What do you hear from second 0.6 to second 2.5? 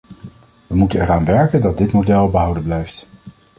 We moeten eraan werken dat dit model